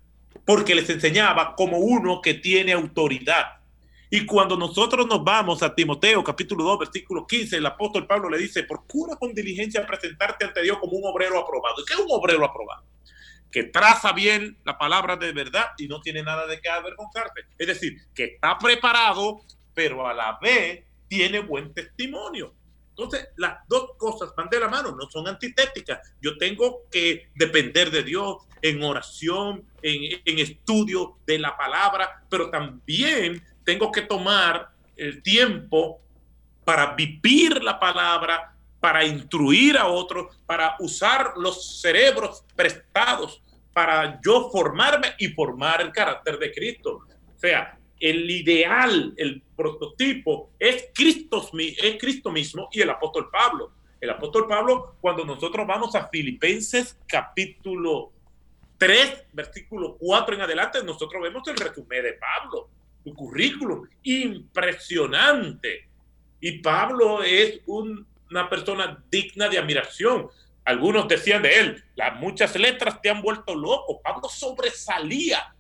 [0.45, 3.59] porque les enseñaba como uno que tiene autoridad.
[4.11, 8.39] Y cuando nosotros nos vamos a Timoteo capítulo 2, versículo 15, el apóstol Pablo le
[8.39, 11.75] dice, procura con diligencia presentarte ante Dios como un obrero aprobado.
[11.81, 12.83] ¿Y qué es un obrero aprobado?
[13.51, 17.41] Que traza bien la palabra de verdad y no tiene nada de qué avergonzarse.
[17.57, 19.41] Es decir, que está preparado,
[19.73, 22.53] pero a la vez tiene buen testimonio.
[22.89, 25.99] Entonces, las dos cosas van de la mano, no son antitéticas.
[26.21, 32.49] Yo tengo que depender de Dios en oración, en, en estudio de la palabra, pero
[32.49, 36.01] también tengo que tomar el tiempo
[36.65, 43.41] para vivir la palabra, para instruir a otros, para usar los cerebros prestados
[43.73, 46.99] para yo formarme y formar el carácter de Cristo.
[47.33, 53.71] O sea, el ideal, el prototipo es Cristo, es Cristo mismo y el apóstol Pablo.
[54.01, 58.11] El apóstol Pablo, cuando nosotros vamos a Filipenses capítulo
[58.77, 62.69] 3, versículo 4 en adelante, nosotros vemos el resumen de Pablo,
[63.03, 65.87] su currículum, impresionante.
[66.41, 67.61] Y Pablo es
[68.29, 70.27] una persona digna de admiración.
[70.65, 74.01] Algunos decían de él, las muchas letras te han vuelto loco.
[74.01, 75.55] Pablo sobresalía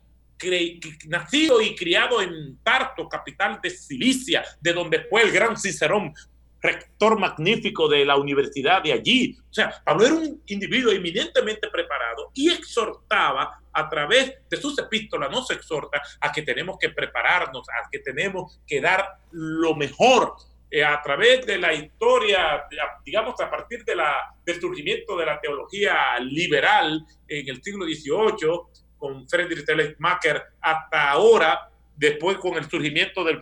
[1.07, 6.13] nacido y criado en Tarto, capital de Cilicia, de donde fue el gran Cicerón,
[6.61, 9.37] rector magnífico de la universidad de allí.
[9.49, 15.31] O sea, Pablo era un individuo eminentemente preparado y exhortaba a través de sus epístolas,
[15.31, 20.35] nos exhorta a que tenemos que prepararnos, a que tenemos que dar lo mejor
[20.71, 22.63] eh, a través de la historia,
[23.03, 28.83] digamos, a partir de la, del surgimiento de la teología liberal en el siglo XVIII,
[28.97, 33.41] con Friedrich Telemacher hasta ahora, después con el surgimiento del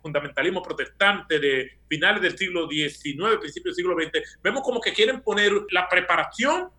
[0.00, 5.20] fundamentalismo protestante de finales del siglo XIX, principios del siglo XX, vemos como que quieren
[5.20, 6.70] poner la preparación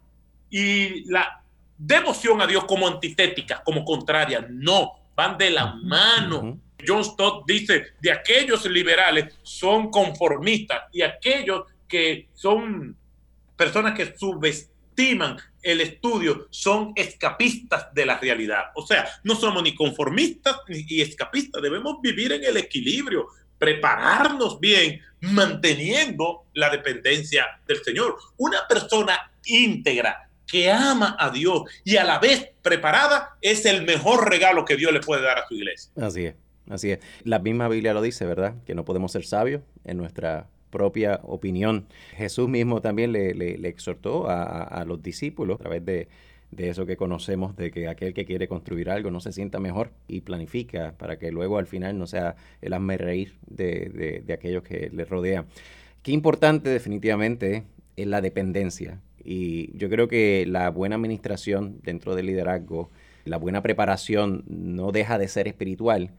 [0.50, 1.44] y la
[1.78, 4.46] devoción a Dios como antitética, como contraria.
[4.50, 6.60] No, van de la mano.
[6.86, 12.96] John Stott dice, de aquellos liberales son conformistas y aquellos que son
[13.56, 18.66] personas que subestiman el estudio son escapistas de la realidad.
[18.76, 25.02] O sea, no somos ni conformistas ni escapistas, debemos vivir en el equilibrio, prepararnos bien,
[25.22, 28.18] manteniendo la dependencia del Señor.
[28.38, 34.30] Una persona íntegra que ama a Dios y a la vez preparada es el mejor
[34.30, 35.92] regalo que Dios le puede dar a su iglesia.
[35.96, 36.36] Así es,
[36.74, 37.00] así es.
[37.24, 38.56] La misma Biblia lo dice, ¿verdad?
[38.66, 41.86] Que no podemos ser sabios en nuestra propia opinión.
[42.16, 46.08] Jesús mismo también le, exhortó a, los discípulos a través de,
[46.58, 50.22] eso que conocemos, de que aquel que quiere construir algo no se sienta mejor y
[50.22, 54.90] planifica para que luego al final no sea el hazme reír de, de aquellos que
[54.92, 55.46] le rodean.
[56.02, 57.64] Qué importante definitivamente
[57.96, 59.00] es la dependencia.
[59.24, 62.90] Y yo creo que la buena administración dentro del liderazgo,
[63.26, 66.12] la buena preparación no deja de ser espiritual,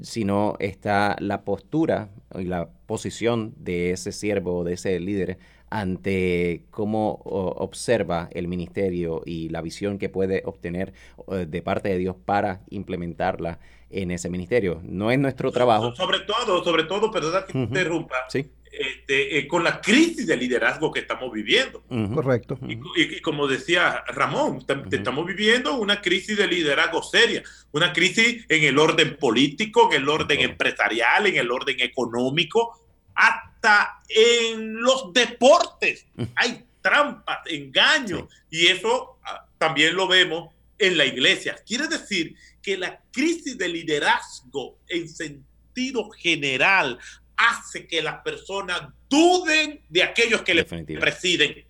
[0.00, 5.38] sino está la postura y la posición de ese siervo, de ese líder,
[5.70, 10.94] ante cómo observa el ministerio y la visión que puede obtener
[11.28, 13.58] de parte de Dios para implementarla
[13.90, 14.80] en ese ministerio.
[14.82, 15.94] No es nuestro trabajo.
[15.94, 18.16] Sobre todo, sobre todo, perdona que interrumpa.
[18.28, 18.50] Sí.
[18.78, 21.82] Este, eh, con la crisis de liderazgo que estamos viviendo.
[22.14, 22.60] Correcto.
[22.68, 28.78] Y, como decía Ramón, estamos viviendo una crisis de liderazgo seria, una crisis en el
[28.78, 32.86] orden político, en el orden empresarial, en el orden económico,
[33.16, 36.06] hasta en los deportes.
[36.36, 41.56] Hay trampas, engaños, y eso ah, también lo vemos en la iglesia.
[41.66, 47.00] Quiere decir que la crisis de liderazgo en sentido general
[47.38, 51.64] hace que las personas duden de aquellos que le presiden.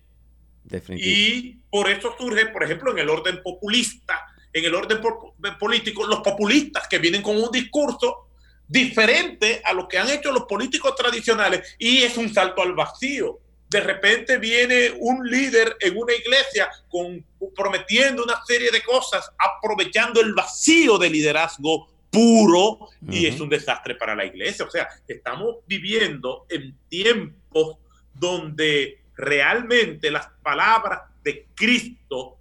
[0.89, 4.99] Y por eso surge, por ejemplo, en el orden populista, en el orden
[5.59, 8.27] político, los populistas que vienen con un discurso
[8.67, 13.39] diferente a lo que han hecho los políticos tradicionales y es un salto al vacío.
[13.67, 17.23] De repente viene un líder en una iglesia con,
[17.55, 23.95] prometiendo una serie de cosas, aprovechando el vacío de liderazgo puro y es un desastre
[23.95, 24.65] para la iglesia.
[24.65, 27.77] O sea, estamos viviendo en tiempos
[28.13, 32.37] donde realmente las palabras de Cristo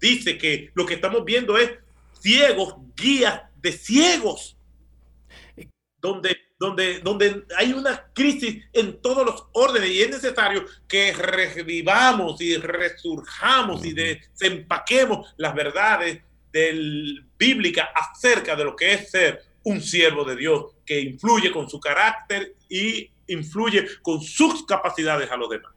[0.00, 1.70] dice que lo que estamos viendo es
[2.20, 4.56] ciegos, guías de ciegos,
[6.00, 12.40] donde, donde, donde hay una crisis en todos los órdenes y es necesario que revivamos
[12.40, 19.80] y resurjamos y desempaquemos las verdades del, bíblicas acerca de lo que es ser un
[19.80, 25.50] siervo de Dios que influye con su carácter y influye con sus capacidades a los
[25.50, 25.72] demás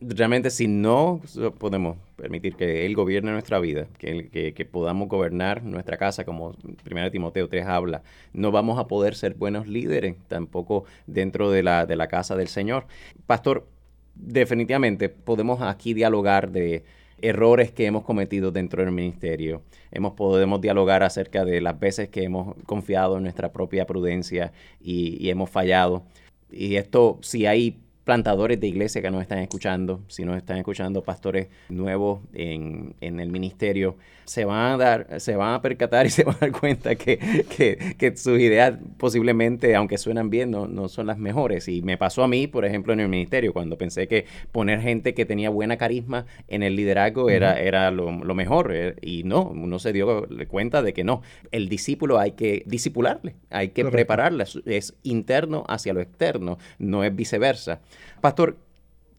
[0.00, 1.20] realmente si no
[1.58, 6.54] podemos permitir que Él gobierne nuestra vida, que, que, podamos gobernar nuestra casa, como
[6.88, 11.86] 1 Timoteo 3 habla, no vamos a poder ser buenos líderes tampoco dentro de la,
[11.86, 12.86] de la casa del Señor.
[13.26, 13.66] Pastor,
[14.14, 16.84] definitivamente podemos aquí dialogar de
[17.20, 19.62] errores que hemos cometido dentro del ministerio.
[19.90, 25.16] Hemos, podemos dialogar acerca de las veces que hemos confiado en nuestra propia prudencia y,
[25.24, 26.04] y hemos fallado.
[26.50, 31.02] Y esto, si hay plantadores de iglesia que nos están escuchando, si nos están escuchando
[31.02, 36.10] pastores nuevos en, en, el ministerio, se van a dar, se van a percatar y
[36.16, 37.18] se van a dar cuenta que,
[37.56, 41.66] que, que sus ideas posiblemente, aunque suenan bien, no, no, son las mejores.
[41.66, 45.12] Y me pasó a mí, por ejemplo, en el ministerio, cuando pensé que poner gente
[45.12, 48.70] que tenía buena carisma en el liderazgo era, era lo, lo, mejor.
[48.72, 51.22] Eh, y no, uno se dio cuenta de que no.
[51.50, 54.44] El discípulo hay que disipularle, hay que prepararle.
[54.64, 57.80] Es interno hacia lo externo, no es viceversa.
[58.20, 58.58] Pastor,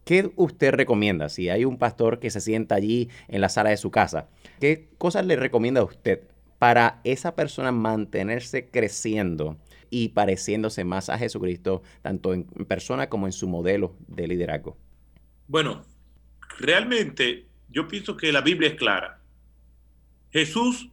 [0.05, 1.29] ¿qué usted recomienda?
[1.29, 4.89] Si hay un pastor que se sienta allí en la sala de su casa, ¿qué
[4.97, 6.21] cosas le recomienda a usted
[6.59, 9.57] para esa persona mantenerse creciendo
[9.89, 14.77] y pareciéndose más a Jesucristo, tanto en persona como en su modelo de liderazgo?
[15.47, 15.85] Bueno,
[16.59, 19.21] realmente yo pienso que la Biblia es clara.
[20.31, 20.89] Jesús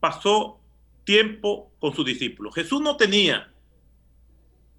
[0.00, 0.60] pasó
[1.04, 2.54] tiempo con sus discípulos.
[2.54, 3.52] Jesús no tenía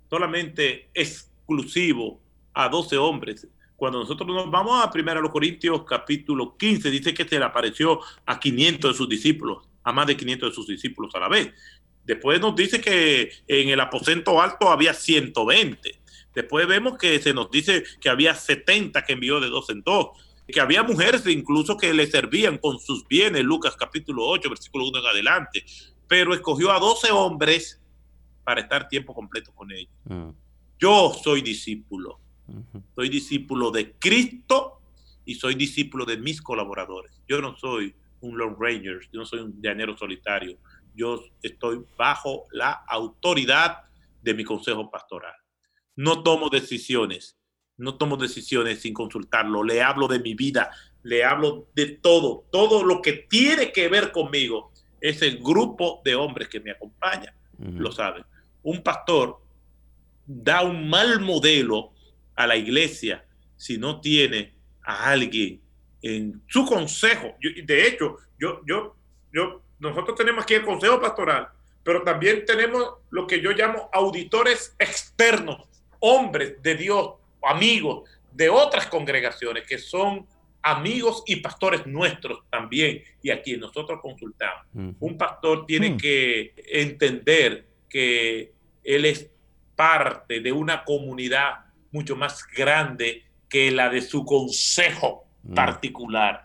[0.09, 2.22] solamente exclusivo
[2.53, 3.47] a 12 hombres.
[3.75, 8.39] Cuando nosotros nos vamos a 1 Corintios capítulo 15, dice que se le apareció a
[8.39, 11.51] 500 de sus discípulos, a más de 500 de sus discípulos a la vez.
[12.05, 15.99] Después nos dice que en el aposento alto había 120.
[16.35, 20.07] Después vemos que se nos dice que había 70 que envió de dos en dos.
[20.47, 24.99] Que había mujeres incluso que le servían con sus bienes, Lucas capítulo 8, versículo 1
[24.99, 25.65] en adelante.
[26.07, 27.81] Pero escogió a 12 hombres
[28.43, 29.93] para estar tiempo completo con ellos.
[30.03, 30.29] Mm.
[30.79, 32.19] Yo soy discípulo
[32.95, 34.81] soy discípulo de Cristo
[35.25, 37.21] y soy discípulo de mis colaboradores.
[37.27, 40.57] Yo no soy un Lone Ranger, yo no soy un llanero solitario.
[40.95, 43.83] Yo estoy bajo la autoridad
[44.21, 45.33] de mi consejo pastoral.
[45.95, 47.37] No tomo decisiones,
[47.77, 49.63] no tomo decisiones sin consultarlo.
[49.63, 50.71] Le hablo de mi vida,
[51.03, 54.71] le hablo de todo, todo lo que tiene que ver conmigo.
[55.01, 58.23] Es el grupo de hombres que me acompaña, lo saben.
[58.61, 59.41] Un pastor
[60.25, 61.91] da un mal modelo
[62.35, 65.61] a la iglesia si no tiene a alguien
[66.01, 67.35] en su consejo.
[67.41, 68.95] de hecho, yo, yo,
[69.31, 71.47] yo, nosotros tenemos aquí el consejo pastoral,
[71.83, 75.67] pero también tenemos lo que yo llamo auditores externos,
[75.99, 80.27] hombres de Dios, amigos de otras congregaciones que son
[80.61, 84.65] amigos y pastores nuestros también y a quien nosotros consultamos.
[84.99, 85.97] Un pastor tiene mm.
[85.97, 89.29] que entender que él es
[89.75, 91.62] parte de una comunidad
[91.93, 95.53] mucho más grande que la de su consejo mm.
[95.53, 96.43] particular.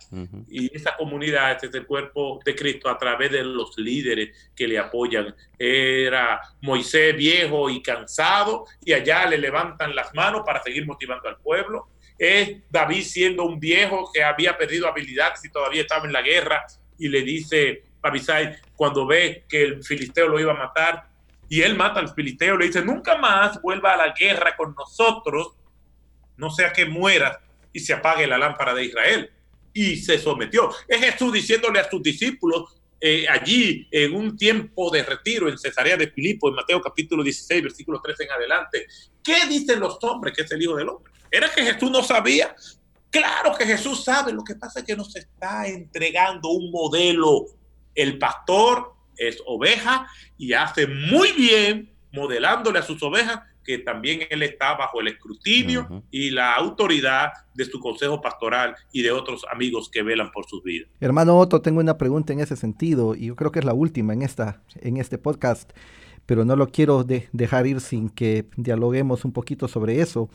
[0.48, 4.78] Y esa comunidad es el cuerpo de Cristo a través de los líderes que le
[4.78, 5.34] apoyan.
[5.58, 11.38] Era Moisés viejo y cansado y allá le levantan las manos para seguir motivando al
[11.38, 11.88] pueblo.
[12.18, 16.66] Es David siendo un viejo que había perdido habilidad si todavía estaba en la guerra
[16.98, 21.08] y le dice a Abisai cuando ve que el filisteo lo iba a matar,
[21.48, 25.54] y él mata al filisteo, le dice, nunca más vuelva a la guerra con nosotros,
[26.36, 27.40] no sea que muera
[27.72, 29.30] y se apague la lámpara de Israel.
[29.72, 30.70] Y se sometió.
[30.86, 35.96] Es Jesús diciéndole a sus discípulos eh, allí en un tiempo de retiro en Cesarea
[35.96, 38.86] de Filipo, en Mateo capítulo 16, versículo 13 en adelante.
[39.22, 41.12] ¿Qué dicen los hombres que es el Hijo del Hombre?
[41.30, 42.54] ¿Era que Jesús no sabía?
[43.10, 47.46] Claro que Jesús sabe, lo que pasa es que nos está entregando un modelo.
[47.94, 54.42] El pastor es oveja y hace muy bien modelándole a sus ovejas que también él
[54.42, 59.90] está bajo el escrutinio y la autoridad de su consejo pastoral y de otros amigos
[59.90, 60.88] que velan por sus vidas.
[61.00, 64.14] Hermano Otto, tengo una pregunta en ese sentido y yo creo que es la última
[64.14, 65.70] en, esta, en este podcast.
[66.24, 70.30] pero no lo quiero dejar ir sin que dialoguemos un poquito sobre eso.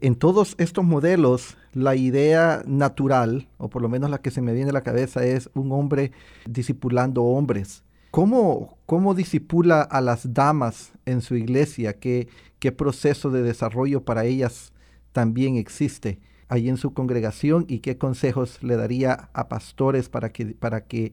[0.00, 4.52] En todos estos modelos, la idea natural, o por lo menos la que se me
[4.52, 6.12] viene a la cabeza, es un hombre
[6.46, 7.82] discipulando hombres.
[8.10, 11.98] ¿Cómo, cómo disipula a las damas en su iglesia?
[11.98, 12.28] ¿Qué,
[12.58, 14.72] ¿Qué proceso de desarrollo para ellas
[15.12, 17.66] también existe ahí en su congregación?
[17.68, 21.12] ¿Y qué consejos le daría a pastores para que, para que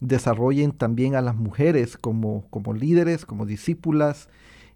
[0.00, 4.28] desarrollen también a las mujeres como, como líderes, como discípulas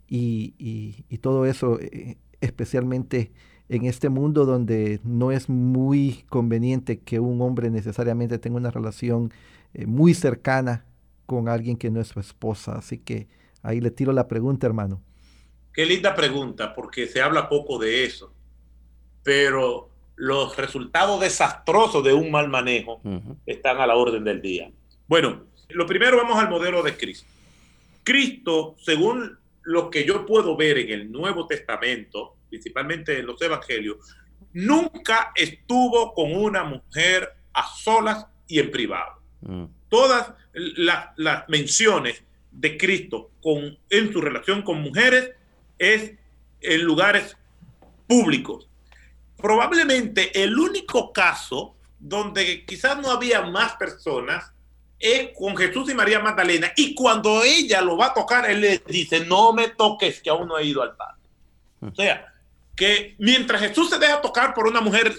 [0.08, 3.30] y, y todo eso eh, especialmente
[3.68, 9.32] en este mundo donde no es muy conveniente que un hombre necesariamente tenga una relación
[9.74, 10.86] eh, muy cercana
[11.28, 12.78] con alguien que no es su esposa.
[12.78, 13.28] Así que
[13.62, 15.02] ahí le tiro la pregunta, hermano.
[15.74, 18.32] Qué linda pregunta, porque se habla poco de eso.
[19.22, 23.02] Pero los resultados desastrosos de un mal manejo
[23.44, 24.72] están a la orden del día.
[25.06, 27.28] Bueno, lo primero vamos al modelo de Cristo.
[28.02, 33.98] Cristo, según lo que yo puedo ver en el Nuevo Testamento, principalmente en los evangelios,
[34.54, 39.17] nunca estuvo con una mujer a solas y en privado.
[39.40, 39.64] Mm.
[39.88, 45.30] Todas las menciones de Cristo con, en su relación con mujeres
[45.78, 46.12] es
[46.60, 47.36] en lugares
[48.06, 48.68] públicos.
[49.36, 54.52] Probablemente el único caso donde quizás no había más personas
[54.98, 56.72] es con Jesús y María Magdalena.
[56.76, 60.48] Y cuando ella lo va a tocar, él le dice, no me toques, que aún
[60.48, 61.18] no he ido al Padre.
[61.80, 62.34] O sea,
[62.78, 65.12] que mientras Jesús se deja tocar por una mujer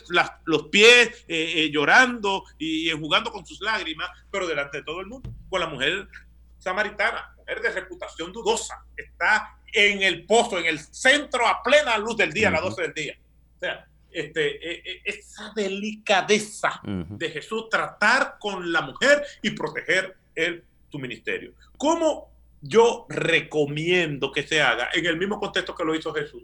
[0.45, 5.07] los pies eh, eh, llorando y, jugando con sus lágrimas, pero delante de todo el
[5.07, 6.07] mundo, con la mujer
[6.57, 12.16] samaritana, mujer de reputación dudosa, está en el pozo, en el centro a plena luz
[12.16, 13.18] del día, a las 12 del día.
[13.57, 20.16] O sea, este, e, e, esa delicadeza de Jesús tratar con la mujer y proteger
[20.34, 21.51] el, su ministerio.
[21.78, 22.32] ¿Cómo
[22.62, 26.43] yo recomiendo que se haga en el mismo contexto que lo hizo Jesús?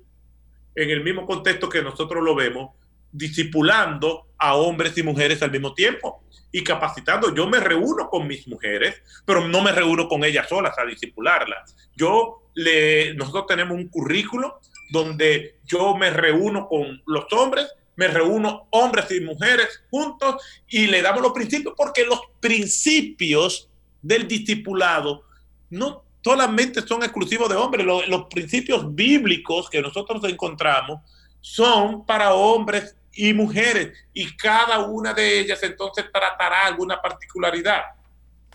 [0.75, 2.71] En el mismo contexto que nosotros lo vemos,
[3.11, 7.33] discipulando a hombres y mujeres al mismo tiempo y capacitando.
[7.33, 11.75] Yo me reúno con mis mujeres, pero no me reúno con ellas solas a discipularlas.
[11.95, 14.59] Yo le, nosotros tenemos un currículo
[14.91, 20.35] donde yo me reúno con los hombres, me reúno hombres y mujeres juntos
[20.67, 23.69] y le damos los principios, porque los principios
[24.01, 25.23] del discipulado
[25.69, 27.85] no solamente son exclusivos de hombres.
[27.85, 31.01] Los, principios bíblicos que nosotros encontramos
[31.39, 37.83] son para hombres y mujeres y cada una de ellas entonces tratará alguna particularidad.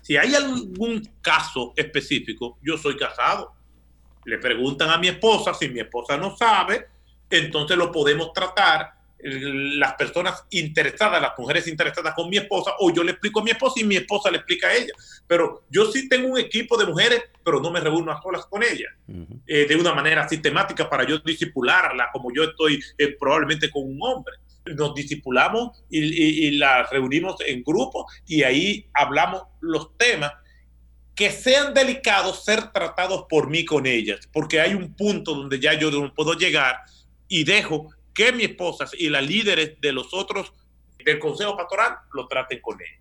[0.02, 3.54] Si hay algún caso específico, yo soy casado.
[4.24, 6.88] Le preguntan a mi esposa, si mi esposa no sabe,
[7.30, 13.02] entonces lo podemos tratar las personas interesadas, las mujeres interesadas con mi esposa, o yo
[13.02, 14.92] le explico a mi esposa y mi esposa le explica a ella.
[15.26, 18.62] Pero yo sí tengo un equipo de mujeres, pero no me reúno a solas con
[18.62, 18.92] ellas,
[19.46, 23.98] eh, de una manera sistemática para yo disipularla, como yo estoy eh, probablemente con un
[24.00, 24.34] hombre.
[24.76, 30.32] Nos disipulamos y, y, la reunimos en grupo y ahí hablamos los temas
[31.14, 35.74] que sean delicados ser tratados por mí con ellas, porque hay un punto donde ya
[35.74, 36.76] yo no puedo llegar
[37.26, 40.52] y dejo que mi esposa y las líderes de los otros
[41.04, 42.98] del Consejo Pastoral lo traten con él.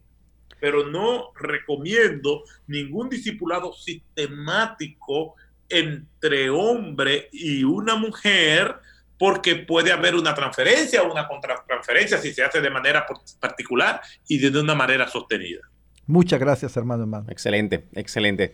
[0.60, 5.36] Pero no recomiendo ningún discipulado sistemático
[5.70, 8.76] entre hombre y una mujer
[9.18, 13.06] porque puede haber una transferencia o una contratransferencia si se hace de manera
[13.40, 15.62] particular y de una manera sostenida.
[16.08, 17.26] Muchas gracias, hermano, hermano.
[17.30, 18.54] Excelente, excelente.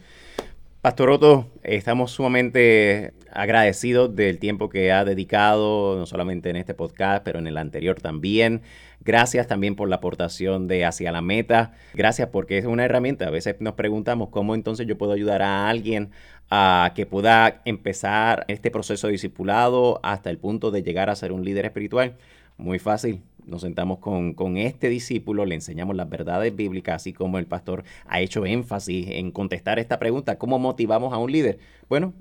[0.82, 7.24] Pastor Otto, estamos sumamente agradecidos del tiempo que ha dedicado, no solamente en este podcast,
[7.24, 8.62] pero en el anterior también.
[9.02, 11.74] Gracias también por la aportación de Hacia la Meta.
[11.94, 13.28] Gracias porque es una herramienta.
[13.28, 16.10] A veces nos preguntamos cómo entonces yo puedo ayudar a alguien
[16.50, 21.32] a que pueda empezar este proceso de discipulado hasta el punto de llegar a ser
[21.32, 22.16] un líder espiritual.
[22.58, 23.22] Muy fácil.
[23.46, 27.84] Nos sentamos con, con, este discípulo, le enseñamos las verdades bíblicas, así como el pastor
[28.08, 31.60] ha hecho énfasis en contestar esta pregunta, ¿cómo motivamos a un líder?
[31.88, 32.14] Bueno,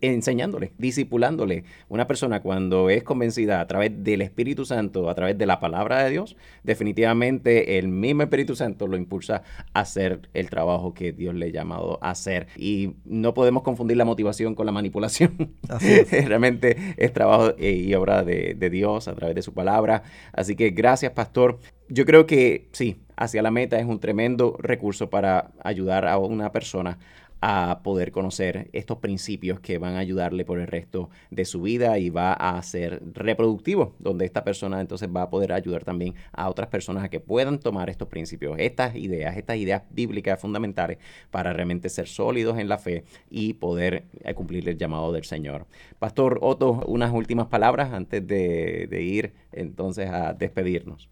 [0.00, 1.64] enseñándole, discipulándole.
[1.88, 6.04] Una persona cuando es convencida a través del Espíritu Santo, a través de la palabra
[6.04, 9.42] de Dios, definitivamente el mismo Espíritu Santo lo impulsa
[9.72, 12.48] a hacer el trabajo que Dios le ha llamado a hacer.
[12.56, 15.54] Y no podemos confundir la motivación con la manipulación.
[16.10, 20.02] Realmente es trabajo eh, y obra de, de Dios a través de su palabra.
[20.32, 21.58] Así que gracias, pastor.
[21.88, 26.52] Yo creo que sí, hacia la meta es un tremendo recurso para ayudar a una
[26.52, 26.98] persona
[27.44, 31.98] a poder conocer estos principios que van a ayudarle por el resto de su vida
[31.98, 36.48] y va a ser reproductivo, donde esta persona entonces va a poder ayudar también a
[36.48, 40.98] otras personas a que puedan tomar estos principios, estas ideas, estas ideas bíblicas fundamentales
[41.32, 45.66] para realmente ser sólidos en la fe y poder eh, cumplir el llamado del Señor.
[45.98, 51.08] Pastor Otto, unas últimas palabras antes de, de ir entonces a despedirnos.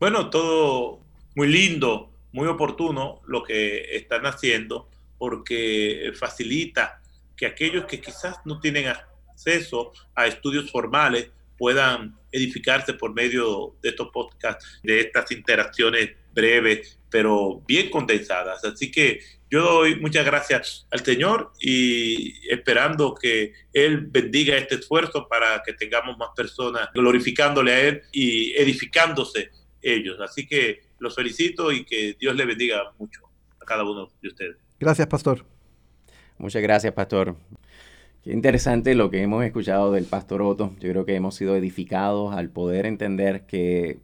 [0.00, 0.98] Bueno, todo
[1.36, 4.88] muy lindo, muy oportuno lo que están haciendo
[5.18, 7.02] porque facilita
[7.36, 13.90] que aquellos que quizás no tienen acceso a estudios formales puedan edificarse por medio de
[13.90, 18.64] estos podcasts, de estas interacciones breves, pero bien condensadas.
[18.64, 25.26] Así que yo doy muchas gracias al Señor y esperando que Él bendiga este esfuerzo
[25.26, 29.50] para que tengamos más personas glorificándole a Él y edificándose
[29.82, 30.20] ellos.
[30.20, 33.22] Así que los felicito y que Dios le bendiga mucho
[33.60, 34.56] a cada uno de ustedes.
[34.80, 35.44] Gracias, pastor.
[36.38, 37.34] Muchas gracias, pastor.
[38.22, 40.72] Qué interesante lo que hemos escuchado del pastor Otto.
[40.78, 43.98] Yo creo que hemos sido edificados al poder entender que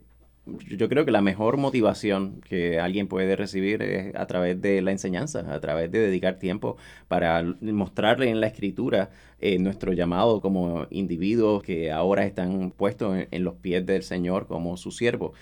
[0.46, 4.90] yo creo que la mejor motivación que alguien puede recibir es a través de la
[4.90, 6.76] enseñanza, a través de dedicar tiempo
[7.08, 13.44] para mostrarle en la escritura eh, nuestro llamado como individuos que ahora están puestos en,
[13.44, 15.32] los pies del Señor como su siervo.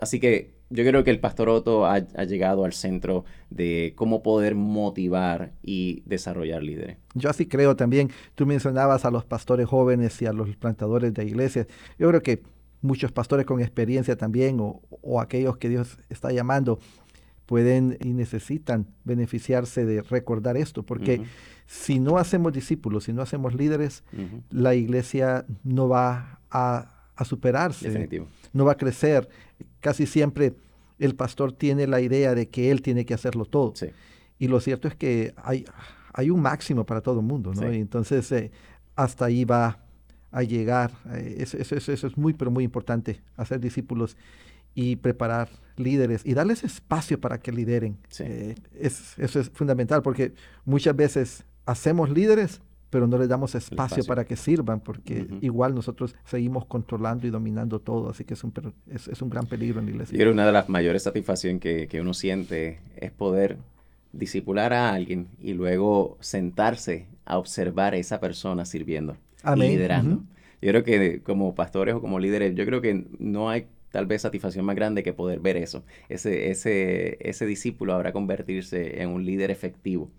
[0.00, 4.54] Así que yo creo que el pastor Otto ha, llegado al centro de cómo poder
[4.54, 6.96] motivar y desarrollar líderes.
[7.14, 8.10] Yo así creo también.
[8.34, 11.66] Tú mencionabas a los pastores jóvenes y a los plantadores de iglesias.
[11.98, 12.42] Yo creo que
[12.80, 16.78] muchos pastores con experiencia también o, aquellos que Dios está llamando
[17.44, 21.22] pueden y necesitan beneficiarse de recordar esto, porque
[21.66, 24.04] si no hacemos discípulos, si no hacemos líderes,
[24.50, 26.91] la iglesia no va a,
[27.24, 28.08] superarse,
[28.52, 29.28] no va a crecer.
[29.80, 30.54] Casi siempre
[30.98, 33.74] el pastor tiene la idea de que él tiene que hacerlo todo.
[34.38, 35.64] Y lo cierto es que hay,
[36.12, 37.72] hay un máximo para todo el mundo, ¿no?
[37.72, 38.50] Y entonces eh,
[38.96, 39.78] hasta ahí va
[40.30, 40.92] a llegar.
[41.12, 44.16] Eh, eso, eso, es muy, pero muy importante, hacer discípulos
[44.74, 47.98] y preparar líderes y darles espacio para que lideren.
[48.18, 50.32] Eh, es, eso es fundamental porque
[50.64, 52.60] muchas veces hacemos líderes,
[52.92, 57.80] pero no les damos espacio, para que sirvan, porque igual nosotros seguimos controlando y dominando
[57.80, 58.52] todo, así que es un,
[58.86, 60.12] es, es un gran peligro en la iglesia.
[60.12, 63.56] Yo creo que una de las mayores satisfacciones que, que uno siente es poder
[64.12, 69.16] disipular a alguien y luego sentarse a observar a esa persona sirviendo
[69.56, 70.22] liderando.
[70.60, 74.20] Yo creo que como pastores o como líderes, yo creo que no hay tal vez
[74.20, 75.82] satisfacción más grande que poder ver eso.
[76.10, 80.10] Ese, ese, ese discípulo habrá convertirse en un líder efectivo.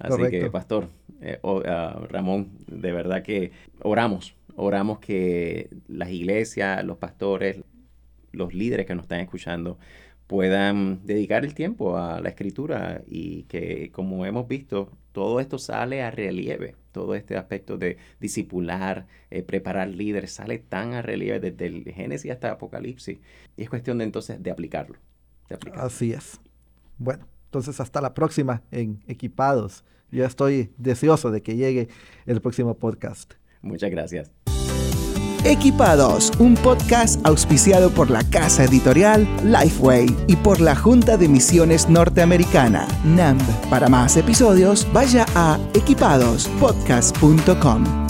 [0.00, 0.88] Así que, pastor,
[1.20, 7.58] eh, ah, Ramón, de verdad que oramos, oramos que las iglesias, los pastores,
[8.32, 9.78] los líderes que nos están escuchando
[10.26, 16.02] puedan dedicar el tiempo a la escritura y que, como hemos visto, todo esto sale
[16.02, 21.66] a relieve todo este aspecto de discipular, eh, preparar líderes, sale tan a relieve desde
[21.66, 23.18] el Génesis hasta Apocalipsis.
[23.56, 24.96] Y es cuestión de entonces de aplicarlo,
[25.74, 26.40] Así es.
[26.98, 29.82] Bueno, entonces hasta la próxima en Equipados.
[30.12, 31.88] Yo estoy deseoso de que llegue
[32.26, 33.32] el próximo podcast.
[33.60, 34.30] Muchas gracias.
[35.44, 41.88] Equipados, un podcast auspiciado por la casa editorial Lifeway y por la Junta de Misiones
[41.88, 43.42] Norteamericana, NAMB.
[43.68, 48.09] Para más episodios, vaya a equipadospodcast.com.